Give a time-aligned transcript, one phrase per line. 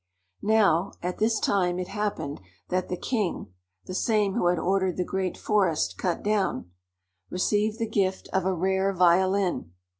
[0.41, 3.53] Now, at this time it happened that the king
[3.85, 6.71] (the same who had ordered the great forest cut down)
[7.29, 9.73] received the gift of a rare violin.